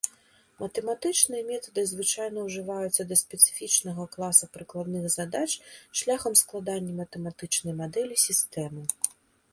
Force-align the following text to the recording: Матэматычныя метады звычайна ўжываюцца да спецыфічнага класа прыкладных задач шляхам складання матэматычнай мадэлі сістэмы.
Матэматычныя 0.61 1.43
метады 1.49 1.81
звычайна 1.91 2.45
ўжываюцца 2.47 3.01
да 3.11 3.15
спецыфічнага 3.23 4.07
класа 4.17 4.45
прыкладных 4.57 5.05
задач 5.19 5.47
шляхам 6.03 6.33
складання 6.43 6.99
матэматычнай 7.05 7.73
мадэлі 7.85 8.15
сістэмы. 8.27 8.83